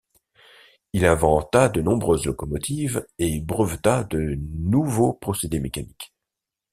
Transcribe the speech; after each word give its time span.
Il 0.93 1.05
inventa 1.05 1.69
de 1.69 1.79
nombreuses 1.79 2.25
locomotives 2.25 3.05
et 3.19 3.39
breveta 3.39 4.03
de 4.03 4.33
nouveaux 4.49 5.13
procédés 5.13 5.59
mécaniques. 5.59 6.11